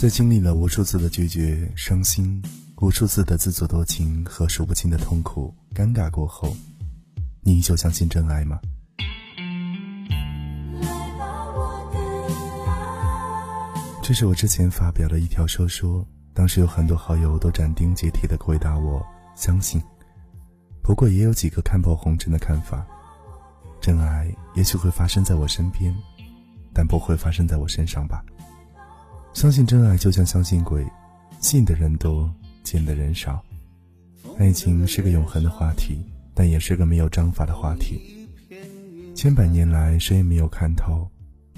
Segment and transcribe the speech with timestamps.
[0.00, 2.42] 在经历了无数次的拒绝、伤心，
[2.80, 6.56] 无数次的自作多情和数不清的痛苦、尴尬过后，
[7.42, 8.58] 你依旧相信真爱吗？
[14.02, 19.06] 这是我之前发表的一条说说，当时有很多好友都斩钉截铁的回答我
[19.36, 19.82] 相信，
[20.82, 22.86] 不过也有几个看破红尘的看法，
[23.82, 25.94] 真爱也许会发生在我身边，
[26.72, 28.24] 但不会发生在我身上吧。
[29.32, 30.84] 相信真爱就像相信鬼，
[31.40, 32.30] 信的人多，
[32.62, 33.42] 见的人少。
[34.38, 35.98] 爱情是个永恒的话题，
[36.34, 38.28] 但也是个没有章法的话题。
[39.14, 41.08] 千百年来，谁也没有看透，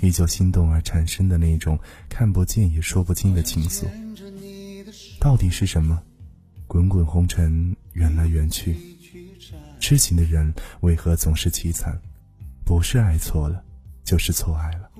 [0.00, 3.86] 依旧心动而产生的那种看不见也说不清的情愫，
[5.18, 6.00] 到底是什么？
[6.66, 8.76] 滚滚红尘，缘来缘去，
[9.80, 11.98] 痴情的人为何总是凄惨？
[12.64, 13.62] 不是爱错了，
[14.04, 14.90] 就是错爱了。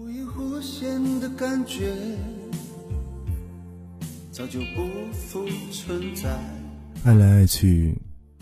[4.32, 6.30] 早就不复存在。
[7.04, 7.94] 爱来爱去，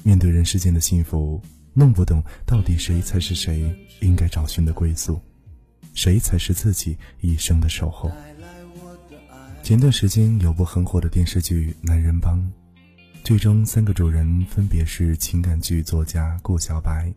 [0.04, 1.42] 面对人世间的幸福，
[1.74, 5.20] 弄不懂到底谁才是谁应该找寻的归宿，
[5.92, 8.08] 谁才是自己一生的守候。
[9.64, 12.38] 前段时间有部很火的电视剧《男人帮》，
[13.24, 17.12] 剧中三个主人分别是情感剧作家顾小白、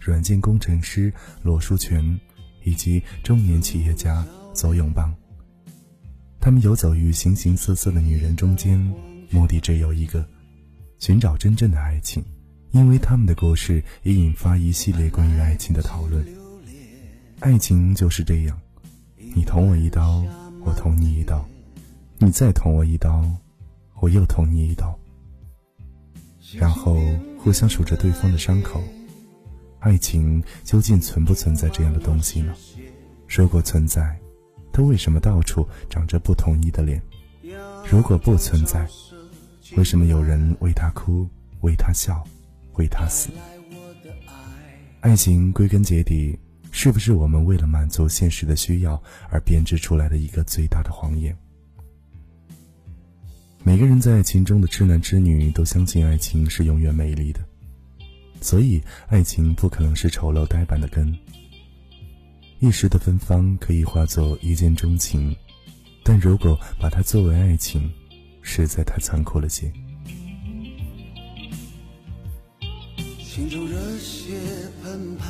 [0.00, 2.18] 软件工程师罗书全，
[2.64, 5.14] 以及中年企业家左永邦。
[6.48, 8.78] 他们游走于形形色色的女人中间，
[9.28, 10.26] 目的只有一个：
[10.98, 12.24] 寻找真正的爱情。
[12.70, 16.24] 因为他们的故事也引发一系列关于爱情的讨论。
[17.40, 18.58] 爱情就是这样，
[19.34, 20.24] 你捅我一刀，
[20.64, 21.44] 我捅你一刀；
[22.16, 23.22] 你再捅我一刀，
[24.00, 24.98] 我又捅你一刀。
[26.54, 26.96] 然后
[27.36, 28.82] 互相数着对方的伤口。
[29.80, 32.54] 爱情究竟存不存在这样的东西呢？
[33.28, 34.18] 如果存在，
[34.78, 37.02] 他为什么到处长着不统一的脸？
[37.90, 38.86] 如果不存在，
[39.76, 41.28] 为什么有人为他哭，
[41.62, 42.24] 为他笑，
[42.74, 43.28] 为他死？
[45.00, 46.38] 爱情归根结底，
[46.70, 51.36] 是不是我们为了满足现实的需要而编织出来的一个最大的谎言？
[53.64, 57.40] 每个人在爱情中的痴男痴女都相信爱情是永远美丽的，
[58.40, 61.12] 所以爱情不可能是丑陋呆板的根。
[62.60, 65.34] 一时的芬芳可以化作一见钟情，
[66.02, 67.88] 但如果把它作为爱情，
[68.42, 69.72] 实在太残酷了些。
[73.22, 74.34] 心中热血
[74.82, 75.24] 澎湃，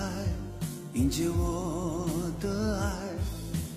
[0.95, 2.09] 迎接我
[2.41, 2.97] 的爱，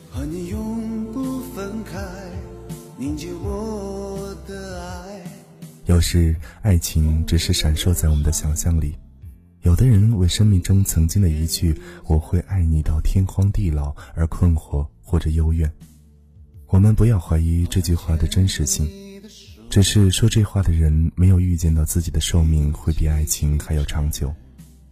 [0.09, 1.99] 和你永不分开，
[2.97, 5.21] 凝结我的爱。
[5.87, 8.95] 有时，爱情只是闪烁在我们的想象里。
[9.61, 15.71] 有的人为生命中曾经的一句“我会爱你到天荒地老”而困惑或者幽怨，
[16.65, 18.87] 我们不要怀疑这句话的真实性，
[19.69, 24.33] 只是说这话的人没有预见到自己的寿命会比爱情还要长久。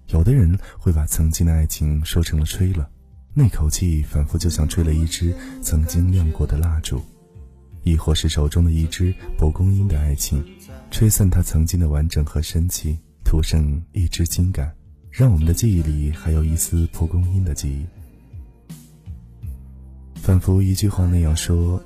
[0.09, 2.88] 有的人会把曾经的爱情说成了吹了，
[3.34, 7.02] 那口气仿佛就像吹了一支曾经亮过的蜡烛，
[7.81, 10.44] 亦或是手中的一支蒲公英的爱情，
[10.91, 12.96] 吹散它曾经的完整和神奇。
[13.29, 14.75] 涂剩一支情感，
[15.12, 17.85] 让我们的记忆里还有一丝蒲公英的记忆。
[20.16, 21.79] 仿佛一句话那样说：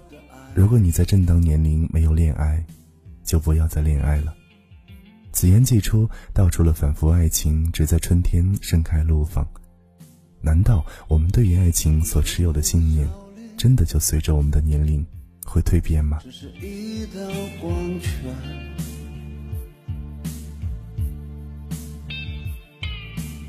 [0.55, 2.63] 如果你在正当年龄没有恋爱，
[3.25, 4.33] 就不要再恋爱了。
[5.33, 9.45] 此言既出，道出了仿佛爱情只在春天盛开怒放。
[10.39, 13.05] 难道我们对于爱情所持有的信念，
[13.57, 15.05] 真的就随着我们的年龄
[15.45, 16.19] 会蜕变吗？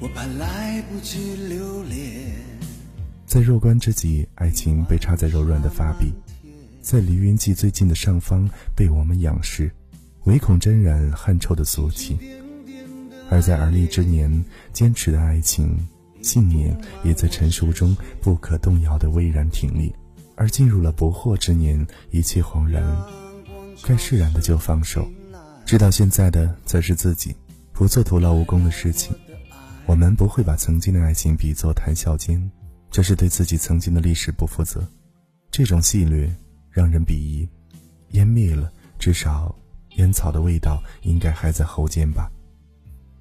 [0.05, 2.37] 我怕来不及留恋。
[3.25, 6.13] 在弱冠之际，爱情被插在柔软的发壁，
[6.83, 9.71] 在离云际最近的上方被我们仰视，
[10.25, 12.19] 唯恐沾染汗臭的俗气；
[13.31, 14.45] 而在而立之年，
[14.75, 15.75] 坚持的爱情
[16.21, 19.91] 信念也在成熟中不可动摇的巍然挺立；
[20.37, 22.85] 而进入了不惑之年，一切恍然，
[23.83, 25.09] 该释然的就放手，
[25.65, 27.35] 知道现在的则是自己，
[27.73, 29.17] 不做徒劳无功的事情。
[29.87, 32.51] 我们不会把曾经的爱情比作谈笑间，
[32.91, 34.87] 这是对自己曾经的历史不负责。
[35.51, 36.29] 这种戏谑
[36.71, 37.49] 让人鄙夷，
[38.13, 39.55] 烟灭了，至少
[39.97, 42.31] 烟草的味道应该还在喉间吧。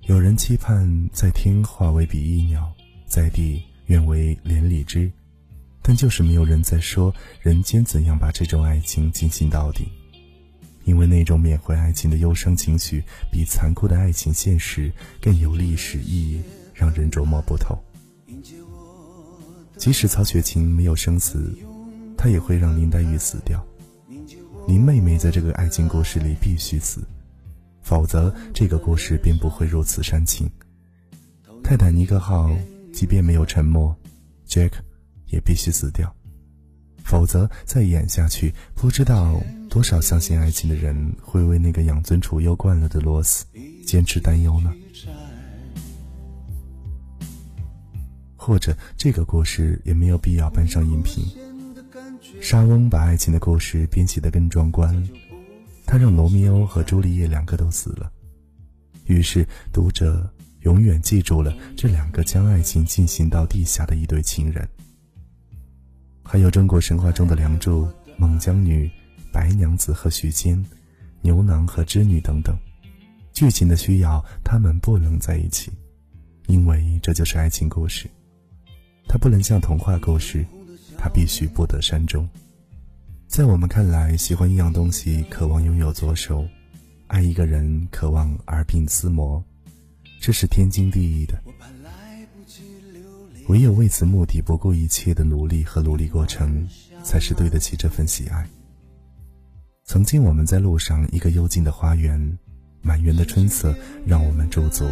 [0.03, 2.73] 有人期盼在天化为比翼鸟，
[3.07, 5.11] 在地愿为连理枝，
[5.81, 9.87] 但就是没有人在说人间怎样把这种爱情进行到底。
[10.85, 14.91] 因为那种缅怀爱情的忧伤情绪，比残酷的爱情现实
[15.21, 16.41] 更有历史意义，
[16.73, 17.77] 让人琢磨不透。
[19.77, 21.51] 即使曹雪芹没有生死，
[22.17, 23.59] 他也会让林黛玉死掉；
[24.67, 27.01] 林妹妹在这个爱情故事里必须死，
[27.81, 30.49] 否则这个故事便不会如此煽情。
[31.63, 32.55] 泰坦尼克号
[32.93, 33.93] 即便没有沉没
[34.47, 34.71] ，Jack
[35.27, 36.13] 也必须死掉，
[37.03, 39.41] 否则再演下去，不知道
[39.73, 43.43] 多少相信爱情的人会为那个养尊处优惯了的罗斯
[43.83, 44.71] 坚持担忧呢？
[48.35, 51.25] 或者这个故事也没有必要搬上荧屏。
[52.39, 55.09] 莎翁把爱情的故事编写得更壮观，
[55.87, 58.11] 他让罗密欧和朱丽叶两个都死了，
[59.05, 59.43] 于是
[59.73, 64.69] 读者永远记住了这两个将爱情进行到地下的一对情人。
[66.21, 67.87] 还有中国神话中的梁祝、
[68.19, 68.87] 孟姜女、
[69.33, 70.63] 白娘子和许仙、
[71.21, 72.55] 牛郎和织女等等，
[73.33, 75.71] 剧情的需要，他们不能在一起，
[76.45, 78.07] 因为这就是爱情故事。
[79.07, 80.45] 它不能像童话故事，
[80.97, 82.29] 它必须不得善终。
[83.27, 86.45] 在我们看来，喜欢一样东西，渴望拥有左手；
[87.07, 89.43] 爱一个人，渴望耳鬓厮磨，
[90.21, 91.41] 这是天经地义的。
[93.47, 96.65] 唯有为此目的不顾一切的努力和努力过程，
[97.03, 98.47] 才是对得起这份喜爱。
[99.85, 102.37] 曾经我们在路上，一个幽静的花园，
[102.81, 103.75] 满园的春色
[104.05, 104.85] 让我们驻足，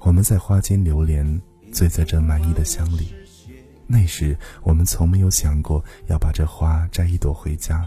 [0.00, 1.40] 我们在花间流连。
[1.72, 3.12] 醉在这满意的香里，
[3.86, 7.86] 那时我们从没有想过要把这花摘一朵回家，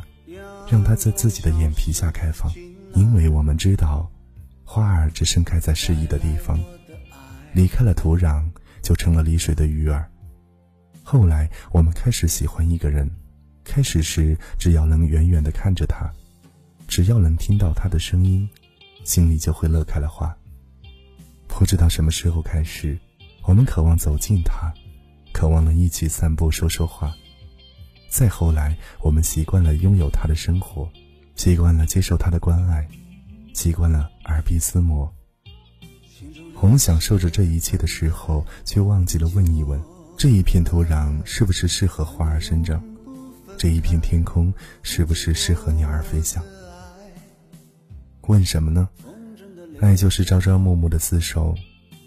[0.70, 2.52] 让它在自己的眼皮下开放，
[2.94, 4.12] 因为我们知道，
[4.64, 6.60] 花儿只盛开在适宜的地方，
[7.54, 8.44] 离开了土壤
[8.84, 10.08] 就成了离水的鱼儿。
[11.02, 13.10] 后来我们开始喜欢一个人，
[13.70, 16.12] 开始时只要能远远地看着他，
[16.88, 18.50] 只要能听到他的声音，
[19.04, 20.36] 心里就会乐开了花。
[21.48, 22.98] 不知道什么时候开始。
[23.44, 24.74] 我们渴望走近他，
[25.32, 27.14] 渴望能一起散步说说话。
[28.10, 30.90] 再后来，我们习惯了拥有他的生活，
[31.36, 32.88] 习惯了接受他的关爱，
[33.54, 35.12] 习惯了耳鬓厮磨。
[36.60, 39.80] 我们享受着这一切的时候，却忘记了问一问：
[40.18, 42.84] 这一片土壤是不是适合花儿生长？
[43.60, 44.54] 这一片天空
[44.84, 46.42] 是不是适合鸟儿飞翔？
[48.22, 48.88] 问什么呢？
[49.82, 51.54] 爱就是朝朝暮暮的厮守。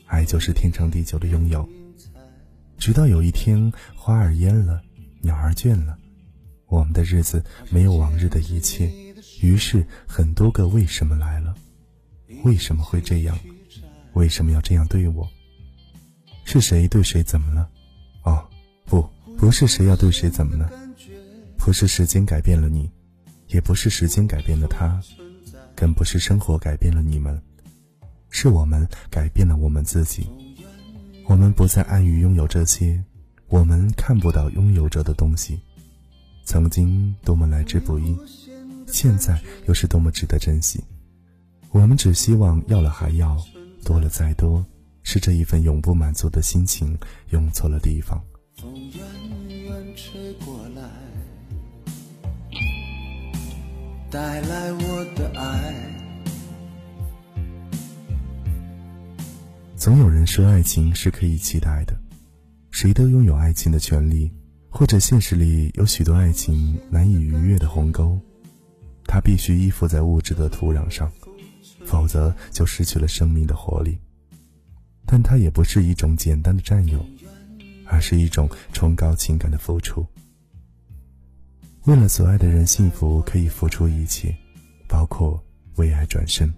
[0.07, 1.69] 爱就是天长地久的拥有，
[2.79, 4.81] 直到有一天花儿蔫了，
[5.21, 5.99] 鸟儿倦了，
[6.69, 8.91] 我们的日子没有往日的一切，
[9.43, 11.55] 于是很多个为什么来了？
[12.45, 13.39] 为什么会这样？
[14.15, 15.29] 为什么要这样对我？
[16.45, 17.69] 是谁对谁怎么了？
[18.23, 18.43] 哦，
[18.87, 19.07] 不，
[19.37, 20.71] 不是谁要对谁怎么了，
[21.65, 22.91] 不是时间改变了你，
[23.47, 25.01] 也不是时间改变了他，
[25.77, 27.41] 更不是生活改变了你们。
[28.31, 30.27] 是我们改变了我们自己，
[31.29, 33.01] 我们不再安于拥有这些，
[33.47, 35.61] 我们看不到拥有着的东西，
[36.45, 38.19] 曾经多么来之不易，
[38.89, 40.83] 现在又是多么值得珍惜。
[41.71, 43.41] 我们只希望要了还要，
[43.85, 44.67] 多了再多，
[45.05, 46.99] 是这一份永不满足的心情
[47.31, 48.21] 用错了地方。
[48.57, 50.69] 风远远吹过
[54.13, 55.75] 带来我的爱。
[59.75, 61.99] 总有人说爱情是可以期待的，
[62.71, 64.31] 谁都拥有爱情的权利，
[64.69, 68.21] 或者现实里有许多爱情难以逾越的鸿沟，
[69.07, 71.11] 它必须依附在物质的土壤上，
[71.87, 73.99] 否则就失去了生命的活力。
[75.07, 77.03] 但它也不是一种简单的占有，
[77.87, 80.07] 而是一种崇高情感的付出。
[81.85, 84.33] 为了所爱的人幸福，可以付出一切，
[84.89, 85.43] 包括
[85.75, 86.49] 为爱转身。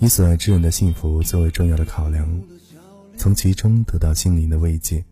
[0.00, 2.28] 以所爱之人的幸福作为重要的考量，
[3.16, 5.04] 从其中得到心灵的慰藉。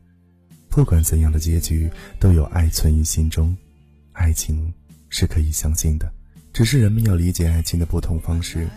[0.69, 3.57] 不管怎样的结局，都有爱存于心中。
[4.11, 4.75] 爱情
[5.09, 6.13] 是可以相信的，
[6.53, 8.69] 只是人们要理解爱情的不同方式。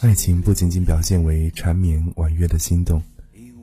[0.00, 3.02] 爱情不仅仅表现为缠绵婉约的心动，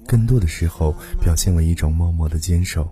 [0.09, 2.91] 更多的时候表现为一种默默的坚守。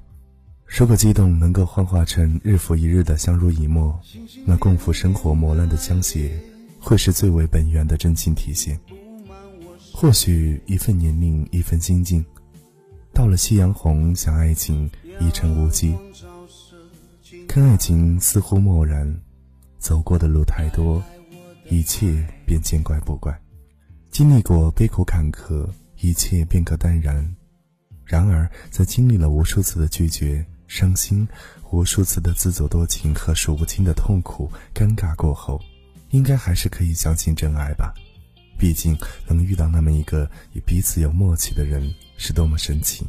[0.68, 4.00] 如果激动能够幻化成日复一日的相濡以沫，
[4.46, 6.30] 那共赴生活磨难的相携，
[6.80, 8.80] 会是最为本源的真情体现。
[9.92, 12.24] 或许一份年龄，一份心境，
[13.12, 14.88] 到了夕阳红，想爱情
[15.20, 15.98] 已成无稽。
[17.48, 19.12] 看爱情似乎漠然，
[19.80, 21.02] 走过的路太多，
[21.68, 23.36] 一切便见怪不怪。
[24.12, 25.68] 经历过悲苦坎坷，
[26.02, 27.36] 一切便可淡然。
[28.06, 31.28] 然而，在经历了无数次的拒绝、伤心，
[31.72, 35.62] 无数次的自作多情和数不清的痛苦、尴尬过后，
[36.12, 37.94] 应该还是可以相信真爱吧。
[38.58, 43.06] 毕竟，能遇到那么一个与彼此有默契的人，是多么神奇。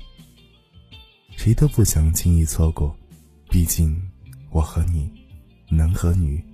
[1.37, 2.95] 谁都不想轻易错过。
[3.49, 3.97] 毕竟，
[4.51, 5.11] 我和你，
[5.71, 6.45] 男和女，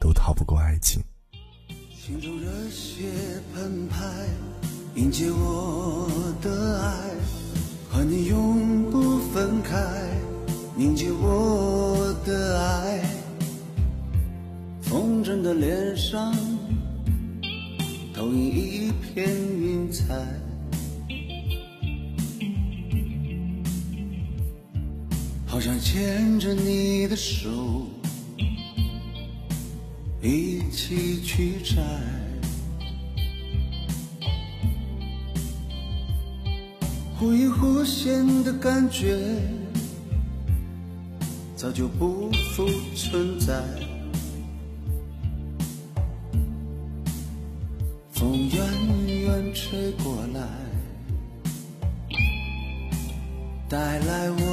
[0.00, 1.00] 都逃不过爱情。
[1.90, 3.04] 心中热血
[3.54, 3.96] 澎湃，
[4.98, 6.10] 迎接我
[6.42, 7.14] 的爱，
[7.88, 9.78] 和你永不分开，
[10.74, 13.00] 凝结我的爱。
[14.82, 16.34] 风筝的脸上，
[18.12, 20.04] 投影一片云彩。
[25.46, 27.86] 好想牵着你的手，
[30.20, 31.76] 一起去摘。
[37.18, 39.18] 忽隐忽现的感觉，
[41.56, 43.60] 早就不复存在。
[48.12, 48.56] 风远
[49.08, 50.46] 远吹过来，
[53.68, 54.47] 带来我。